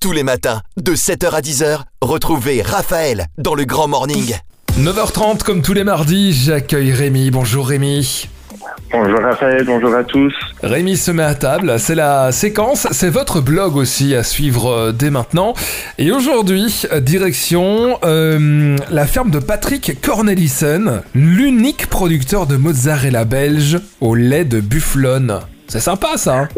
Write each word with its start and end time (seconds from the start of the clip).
Tous 0.00 0.12
les 0.12 0.22
matins, 0.22 0.62
de 0.76 0.92
7h 0.92 1.30
à 1.30 1.40
10h, 1.40 1.80
retrouvez 2.02 2.62
Raphaël 2.62 3.26
dans 3.36 3.56
le 3.56 3.64
Grand 3.64 3.88
Morning. 3.88 4.32
9h30 4.78 5.42
comme 5.42 5.60
tous 5.60 5.72
les 5.72 5.82
mardis, 5.82 6.32
j'accueille 6.32 6.92
Rémi. 6.92 7.32
Bonjour 7.32 7.66
Rémi. 7.66 8.28
Bonjour 8.92 9.18
Raphaël, 9.20 9.64
bonjour 9.66 9.92
à 9.96 10.04
tous. 10.04 10.32
Rémi 10.62 10.96
se 10.96 11.10
met 11.10 11.24
à 11.24 11.34
table, 11.34 11.80
c'est 11.80 11.96
la 11.96 12.30
séquence, 12.30 12.86
c'est 12.92 13.10
votre 13.10 13.40
blog 13.40 13.74
aussi 13.74 14.14
à 14.14 14.22
suivre 14.22 14.70
euh, 14.70 14.92
dès 14.92 15.10
maintenant. 15.10 15.54
Et 15.98 16.12
aujourd'hui, 16.12 16.84
euh, 16.92 17.00
direction 17.00 17.98
euh, 18.04 18.76
la 18.92 19.04
ferme 19.04 19.32
de 19.32 19.40
Patrick 19.40 20.00
Cornelissen, 20.00 21.02
l'unique 21.12 21.88
producteur 21.88 22.46
de 22.46 22.56
mozzarella 22.56 23.24
belge 23.24 23.80
au 24.00 24.14
lait 24.14 24.44
de 24.44 24.60
bufflone. 24.60 25.40
C'est 25.66 25.80
sympa 25.80 26.16
ça 26.16 26.38
hein? 26.38 26.48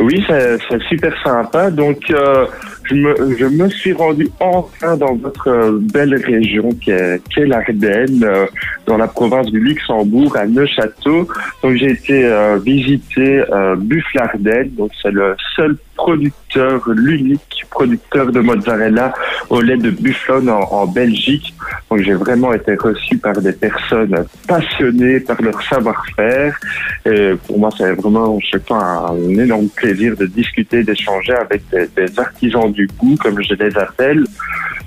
Oui, 0.00 0.24
c'est 0.28 0.82
super 0.88 1.12
sympa. 1.24 1.70
Donc, 1.70 1.98
euh, 2.10 2.46
je, 2.84 2.94
me, 2.94 3.36
je 3.36 3.46
me 3.46 3.68
suis 3.68 3.92
rendu 3.92 4.28
enfin 4.38 4.96
dans 4.96 5.16
votre 5.16 5.48
euh, 5.48 5.78
belle 5.80 6.14
région 6.14 6.70
qui 6.70 6.92
est, 6.92 7.20
qui 7.28 7.40
est 7.40 7.46
l'Ardenne, 7.46 8.22
euh, 8.22 8.46
dans 8.86 8.96
la 8.96 9.08
province 9.08 9.50
du 9.50 9.58
Luxembourg, 9.58 10.36
à 10.36 10.46
Neuchâteau. 10.46 11.26
Donc, 11.62 11.76
j'ai 11.76 11.90
été 11.90 12.24
euh, 12.24 12.58
visiter 12.58 13.42
euh, 13.50 13.74
Buffle-Ardenne. 13.76 14.70
Donc, 14.76 14.92
c'est 15.02 15.10
le 15.10 15.34
seul 15.56 15.76
producteur, 15.96 16.88
l'unique 16.88 17.64
producteur 17.68 18.30
de 18.30 18.38
mozzarella 18.38 19.12
au 19.50 19.60
lait 19.60 19.76
de 19.76 19.90
bufflone 19.90 20.48
en, 20.48 20.60
en 20.60 20.86
Belgique. 20.86 21.54
Donc, 21.90 22.00
j'ai 22.00 22.14
vraiment 22.14 22.52
été 22.52 22.74
reçu 22.74 23.18
par 23.18 23.34
des 23.40 23.52
personnes 23.52 24.24
passionnées 24.46 25.20
par 25.20 25.40
leur 25.42 25.60
savoir-faire. 25.62 26.58
Et 27.06 27.32
pour 27.46 27.58
moi, 27.58 27.70
c'est 27.76 27.92
vraiment, 27.92 28.38
je 28.40 28.50
sais 28.50 28.64
pas, 28.64 29.10
un 29.10 29.38
énorme 29.38 29.68
plaisir 29.68 30.16
de 30.16 30.26
discuter, 30.26 30.82
d'échanger 30.84 31.34
avec 31.34 31.62
des, 31.70 31.88
des 31.96 32.18
artisans 32.18 32.70
du 32.72 32.86
goût, 32.98 33.16
comme 33.22 33.42
je 33.42 33.54
les 33.54 33.76
appelle. 33.76 34.24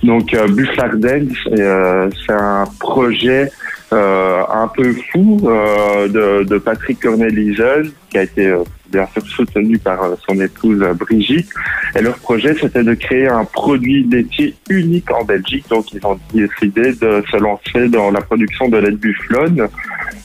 Donc, 0.03 0.33
euh, 0.33 0.47
Bufflarden, 0.47 1.31
c'est 1.43 1.61
euh, 1.61 2.09
c'est 2.25 2.33
un 2.33 2.65
projet 2.79 3.51
un 3.91 4.67
peu 4.67 4.93
fou 5.11 5.41
euh, 5.43 6.07
de, 6.07 6.43
de 6.43 6.57
Patrick 6.57 6.99
Cornelissen, 7.01 7.91
qui 8.09 8.17
a 8.17 8.23
été 8.23 8.47
euh, 8.47 8.63
bien 8.91 9.07
sûr 9.13 9.25
soutenu 9.25 9.77
par 9.79 10.03
euh, 10.03 10.15
son 10.27 10.39
épouse 10.39 10.81
euh, 10.81 10.93
Brigitte. 10.93 11.49
Et 11.95 12.01
leur 12.01 12.17
projet, 12.17 12.55
c'était 12.59 12.83
de 12.83 12.93
créer 12.93 13.27
un 13.27 13.45
produit 13.45 14.03
laitier 14.03 14.55
unique 14.69 15.09
en 15.11 15.23
Belgique. 15.23 15.65
Donc, 15.69 15.91
ils 15.93 16.05
ont 16.05 16.19
décidé 16.33 16.93
de 16.93 17.23
se 17.31 17.37
lancer 17.37 17.87
dans 17.87 18.11
la 18.11 18.21
production 18.21 18.67
de 18.69 18.77
lait 18.77 18.91
de 18.91 18.97
bufflone. 18.97 19.67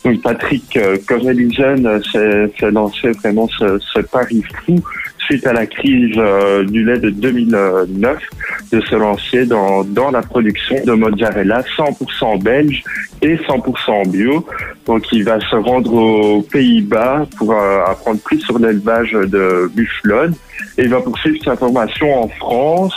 Donc, 0.05 0.23
Patrick 0.23 0.77
euh, 0.77 0.97
Cornelissen 1.07 1.87
euh, 1.87 2.01
s'est 2.13 2.53
s'est 2.59 2.71
lancé 2.71 3.11
vraiment 3.13 3.49
ce, 3.49 3.79
ce 3.79 4.01
pari 4.01 4.43
fou 4.65 4.81
suite 5.27 5.47
à 5.47 5.53
la 5.53 5.67
crise 5.67 6.15
euh, 6.17 6.65
du 6.65 6.85
lait 6.85 6.99
de 6.99 7.11
2009 7.11 8.19
de 8.73 8.81
se 8.81 8.95
lancer 8.95 9.45
dans, 9.45 9.83
dans 9.85 10.11
la 10.11 10.23
production 10.23 10.77
de 10.85 10.93
mozzarella 10.93 11.63
100% 11.77 12.43
belge 12.43 12.85
et 13.23 13.37
100% 13.37 14.09
bio. 14.09 14.47
Donc 14.87 15.11
il 15.13 15.25
va 15.25 15.41
se 15.41 15.57
rendre 15.57 15.93
aux 15.93 16.43
Pays-Bas 16.43 17.27
pour 17.37 17.53
euh, 17.53 17.85
apprendre 17.87 18.21
plus 18.21 18.41
sur 18.41 18.59
l'élevage 18.59 19.13
de 19.13 19.71
bufflone 19.75 20.35
et 20.79 20.83
il 20.83 20.91
va 20.91 21.01
poursuivre 21.01 21.43
sa 21.45 21.57
formation 21.57 22.23
en 22.23 22.29
France 22.29 22.95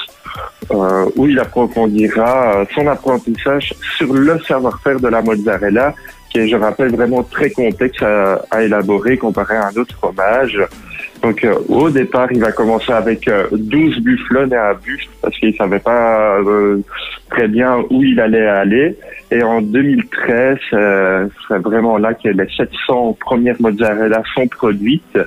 euh, 0.71 1.09
où 1.15 1.25
il 1.25 1.39
approfondira 1.39 2.59
euh, 2.59 2.65
son 2.75 2.85
apprentissage 2.87 3.73
sur 3.97 4.13
le 4.13 4.39
savoir-faire 4.41 4.99
de 4.99 5.07
la 5.07 5.21
mozzarella 5.21 5.95
qui 6.29 6.39
est, 6.39 6.47
je 6.47 6.55
rappelle, 6.55 6.95
vraiment 6.95 7.23
très 7.23 7.49
complexe 7.49 8.01
à, 8.01 8.41
à 8.51 8.63
élaborer 8.63 9.17
comparé 9.17 9.55
à 9.55 9.67
un 9.67 9.75
autre 9.79 9.95
fromage. 9.95 10.57
Donc 11.21 11.43
euh, 11.43 11.55
au 11.67 11.89
départ, 11.89 12.31
il 12.31 12.39
va 12.39 12.51
commencer 12.51 12.91
avec 12.91 13.27
euh, 13.27 13.47
12 13.51 13.99
bufflones 13.99 14.53
et 14.53 14.57
un 14.57 14.73
buffle 14.73 15.09
parce 15.21 15.37
qu'il 15.37 15.55
savait 15.55 15.79
pas 15.79 16.37
euh, 16.39 16.79
très 17.29 17.47
bien 17.47 17.83
où 17.89 18.03
il 18.03 18.19
allait 18.19 18.47
aller. 18.47 18.97
Et 19.31 19.43
en 19.43 19.61
2013, 19.61 20.57
euh, 20.73 21.27
c'est 21.47 21.59
vraiment 21.59 21.97
là 21.97 22.13
que 22.13 22.29
les 22.29 22.47
700 22.55 23.17
premières 23.19 23.57
mozzarella 23.59 24.23
sont 24.33 24.47
produites. 24.47 25.19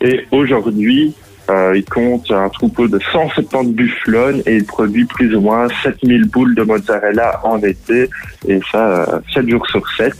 Et 0.00 0.26
aujourd'hui, 0.32 1.14
euh, 1.50 1.72
il 1.76 1.84
compte 1.84 2.30
un 2.30 2.48
troupeau 2.48 2.88
de 2.88 2.98
170 3.12 3.72
bufflones 3.72 4.42
et 4.46 4.56
il 4.56 4.64
produit 4.64 5.04
plus 5.04 5.34
ou 5.36 5.40
moins 5.40 5.68
7000 5.82 6.28
boules 6.30 6.54
de 6.54 6.62
mozzarella 6.62 7.40
en 7.44 7.58
été. 7.58 8.08
Et 8.48 8.60
ça, 8.72 9.04
euh, 9.08 9.20
7 9.32 9.48
jours 9.48 9.66
sur 9.68 9.86
7. 9.96 10.14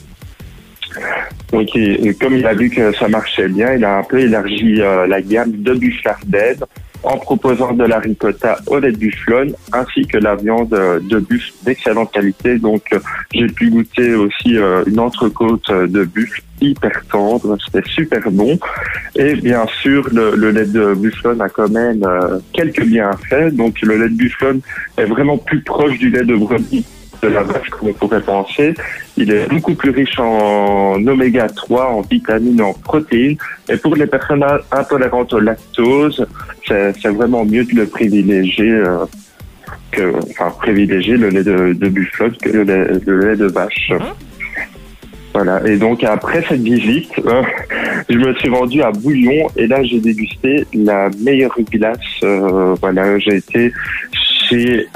Et 1.60 2.14
comme 2.14 2.36
il 2.36 2.46
a 2.46 2.54
vu 2.54 2.70
que 2.70 2.92
ça 2.94 3.08
marchait 3.08 3.48
bien, 3.48 3.74
il 3.74 3.84
a 3.84 3.98
un 3.98 4.02
peu 4.02 4.18
élargi 4.20 4.80
euh, 4.80 5.06
la 5.06 5.22
gamme 5.22 5.52
de 5.52 5.74
Bufflarden 5.74 6.56
en 7.04 7.18
proposant 7.18 7.72
de 7.72 7.84
la 7.84 7.98
ricotta 7.98 8.58
au 8.66 8.78
lait 8.78 8.92
de 8.92 8.96
bufflone 8.96 9.54
ainsi 9.72 10.06
que 10.06 10.18
la 10.18 10.34
viande 10.34 10.72
euh, 10.72 10.98
de 11.00 11.18
buffle 11.18 11.52
d'excellente 11.62 12.12
qualité. 12.12 12.58
Donc, 12.58 12.82
euh, 12.92 12.98
j'ai 13.32 13.46
pu 13.46 13.70
goûter 13.70 14.14
aussi 14.14 14.56
euh, 14.56 14.82
une 14.86 14.98
entrecôte 14.98 15.70
de 15.70 16.04
buffle 16.04 16.40
hyper 16.60 17.04
tendre, 17.10 17.58
c'était 17.64 17.86
super 17.88 18.30
bon. 18.30 18.58
Et 19.16 19.34
bien 19.34 19.66
sûr, 19.82 20.08
le, 20.12 20.34
le 20.34 20.50
lait 20.50 20.64
de 20.64 20.94
bufflone 20.94 21.40
a 21.42 21.48
quand 21.48 21.68
même 21.68 22.02
quelques 22.52 22.84
bienfaits. 22.84 23.52
Donc, 23.52 23.80
le 23.82 23.98
lait 23.98 24.08
de 24.08 24.16
bufflone 24.16 24.60
est 24.96 25.04
vraiment 25.04 25.36
plus 25.36 25.60
proche 25.60 25.98
du 25.98 26.10
lait 26.10 26.24
de 26.24 26.36
brebis 26.36 26.86
de 27.24 27.28
la 27.34 27.42
vache 27.42 27.70
qu'on 27.70 27.92
pourrait 27.92 28.20
penser. 28.22 28.74
Il 29.16 29.30
est 29.32 29.48
beaucoup 29.48 29.74
plus 29.74 29.90
riche 29.90 30.18
en 30.18 30.94
oméga 31.06 31.46
3, 31.48 31.86
en 31.96 32.00
vitamines, 32.02 32.60
en 32.62 32.72
protéines. 32.72 33.36
Et 33.68 33.76
pour 33.76 33.94
les 33.96 34.06
personnes 34.06 34.42
in- 34.42 34.60
intolérantes 34.80 35.32
au 35.32 35.40
lactose, 35.40 36.26
c'est 36.66 37.08
vraiment 37.08 37.44
mieux 37.44 37.64
de 37.64 37.74
le 37.74 37.86
privilégier 37.86 38.70
euh, 38.72 39.04
que, 39.92 40.12
enfin, 40.30 40.50
privilégier 40.60 41.16
le 41.16 41.28
lait 41.30 41.44
de, 41.44 41.72
de 41.72 41.88
bufflone 41.88 42.34
que 42.42 42.50
le 42.50 42.62
lait, 42.64 42.86
le 43.06 43.20
lait 43.30 43.36
de 43.36 43.46
vache. 43.46 43.90
Voilà. 45.32 45.60
Et 45.66 45.76
donc 45.76 46.04
après 46.04 46.44
cette 46.48 46.60
visite, 46.62 47.10
euh, 47.26 47.42
je 48.08 48.16
me 48.16 48.32
suis 48.34 48.48
rendu 48.50 48.82
à 48.82 48.92
Bouillon 48.92 49.48
et 49.56 49.66
là 49.66 49.82
j'ai 49.82 49.98
dégusté 49.98 50.64
la 50.72 51.10
meilleure 51.24 51.56
glace. 51.72 51.98
euh, 52.22 52.76
voilà, 52.80 53.18
j'ai 53.18 53.36
été 53.36 53.72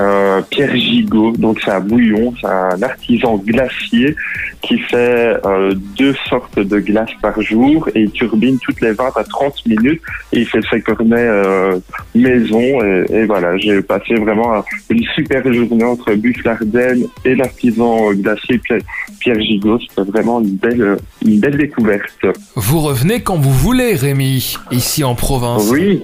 euh, 0.00 0.40
Pierre 0.50 0.74
Gigot, 0.76 1.32
donc 1.32 1.60
c'est 1.64 1.70
à 1.70 1.80
Bouillon, 1.80 2.34
c'est 2.40 2.46
un 2.46 2.82
artisan 2.82 3.36
glacier 3.36 4.14
qui 4.62 4.78
fait 4.78 5.36
euh, 5.46 5.74
deux 5.96 6.14
sortes 6.28 6.58
de 6.58 6.78
glaces 6.80 7.14
par 7.22 7.40
jour 7.40 7.88
et 7.94 8.02
il 8.02 8.10
turbine 8.10 8.58
toutes 8.58 8.80
les 8.80 8.92
20 8.92 9.16
à 9.16 9.24
30 9.24 9.66
minutes 9.66 10.02
et 10.32 10.40
il 10.40 10.46
fait 10.46 10.60
ses 10.70 10.80
cornets 10.80 11.16
euh, 11.16 11.78
maison 12.14 12.60
et, 12.60 13.04
et 13.10 13.24
voilà, 13.24 13.56
j'ai 13.56 13.80
passé 13.82 14.14
vraiment 14.14 14.64
une 14.90 15.04
super 15.14 15.50
journée 15.52 15.84
entre 15.84 16.14
Bufflarden 16.14 17.06
et 17.24 17.34
l'artisan 17.34 18.12
glacier 18.12 18.58
Pierre, 18.58 18.80
Pierre 19.20 19.40
Gigot, 19.40 19.78
c'était 19.80 20.10
vraiment 20.10 20.40
une 20.40 20.56
belle, 20.56 20.96
une 21.24 21.40
belle 21.40 21.56
découverte. 21.56 22.26
Vous 22.56 22.80
revenez 22.80 23.22
quand 23.22 23.36
vous 23.36 23.52
voulez 23.52 23.94
Rémi, 23.94 24.56
ici 24.70 25.04
en 25.04 25.14
province. 25.14 25.68
Oui. 25.70 26.02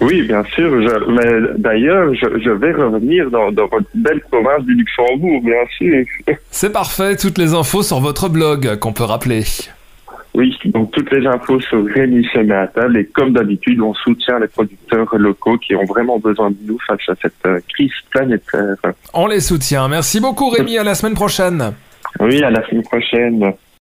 Oui, 0.00 0.22
bien 0.22 0.42
sûr. 0.54 0.82
Je, 0.82 1.10
mais 1.10 1.58
d'ailleurs, 1.58 2.14
je, 2.14 2.26
je 2.40 2.50
vais 2.50 2.72
revenir 2.72 3.30
dans, 3.30 3.50
dans 3.52 3.66
votre 3.66 3.86
belle 3.94 4.20
province 4.30 4.64
du 4.64 4.74
Luxembourg, 4.74 5.40
bien 5.42 5.64
sûr. 5.76 6.04
C'est 6.50 6.72
parfait, 6.72 7.16
toutes 7.16 7.38
les 7.38 7.54
infos 7.54 7.82
sur 7.82 8.00
votre 8.00 8.28
blog 8.28 8.78
qu'on 8.78 8.92
peut 8.92 9.04
rappeler. 9.04 9.44
Oui, 10.34 10.58
donc 10.64 10.90
toutes 10.90 11.12
les 11.12 11.24
infos 11.28 11.60
sur 11.60 11.84
Rémi 11.86 12.26
table 12.74 12.98
et 12.98 13.06
comme 13.06 13.32
d'habitude, 13.32 13.80
on 13.80 13.94
soutient 13.94 14.40
les 14.40 14.48
producteurs 14.48 15.16
locaux 15.16 15.56
qui 15.58 15.76
ont 15.76 15.84
vraiment 15.84 16.18
besoin 16.18 16.50
de 16.50 16.56
nous 16.66 16.78
face 16.88 17.08
à 17.08 17.14
cette 17.22 17.34
euh, 17.46 17.60
crise 17.68 17.92
planétaire. 18.10 18.74
On 19.12 19.28
les 19.28 19.38
soutient. 19.38 19.86
Merci 19.86 20.20
beaucoup 20.20 20.48
Rémi, 20.48 20.76
à 20.76 20.82
la 20.82 20.96
semaine 20.96 21.14
prochaine. 21.14 21.72
Oui, 22.18 22.42
à 22.42 22.50
la 22.50 22.66
semaine 22.66 22.82
prochaine. 22.82 23.52